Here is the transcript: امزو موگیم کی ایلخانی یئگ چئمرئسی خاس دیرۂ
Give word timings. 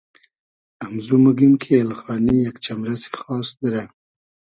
امزو 0.85 1.15
موگیم 1.23 1.53
کی 1.61 1.71
ایلخانی 1.77 2.35
یئگ 2.43 2.57
چئمرئسی 2.63 3.09
خاس 3.19 3.47
دیرۂ 3.59 3.83